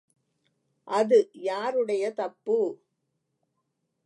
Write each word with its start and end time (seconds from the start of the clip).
அது 0.87 1.17
யாருடைய 1.41 2.11
தப்பு? 2.11 2.57